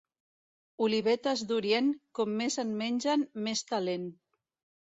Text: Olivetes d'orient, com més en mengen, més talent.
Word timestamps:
Olivetes 0.85 1.43
d'orient, 1.51 1.91
com 2.21 2.33
més 2.41 2.57
en 2.67 2.75
mengen, 2.81 3.29
més 3.49 3.63
talent. 3.75 4.13